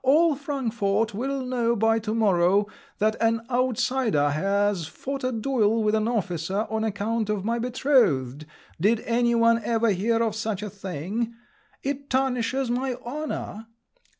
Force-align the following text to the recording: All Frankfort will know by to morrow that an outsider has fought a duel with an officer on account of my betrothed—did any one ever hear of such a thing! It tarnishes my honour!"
All 0.03 0.33
Frankfort 0.33 1.13
will 1.13 1.45
know 1.45 1.75
by 1.75 1.99
to 1.99 2.15
morrow 2.15 2.65
that 2.97 3.17
an 3.21 3.45
outsider 3.51 4.31
has 4.31 4.87
fought 4.87 5.23
a 5.23 5.31
duel 5.31 5.83
with 5.83 5.93
an 5.93 6.07
officer 6.07 6.65
on 6.71 6.83
account 6.83 7.29
of 7.29 7.45
my 7.45 7.59
betrothed—did 7.59 8.99
any 9.01 9.35
one 9.35 9.61
ever 9.63 9.91
hear 9.91 10.23
of 10.23 10.33
such 10.35 10.63
a 10.63 10.71
thing! 10.71 11.35
It 11.83 12.09
tarnishes 12.09 12.71
my 12.71 12.95
honour!" 12.95 13.67